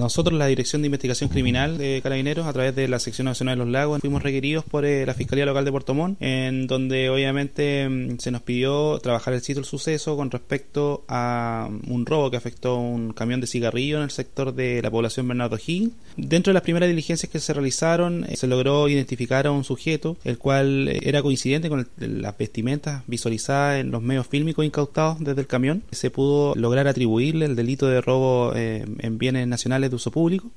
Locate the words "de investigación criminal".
0.80-1.76